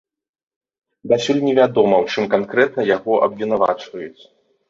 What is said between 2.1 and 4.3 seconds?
чым канкрэтна яго абвінавачваюць.